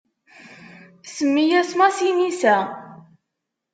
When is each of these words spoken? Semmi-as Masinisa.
Semmi-as 1.15 1.71
Masinisa. 1.79 2.55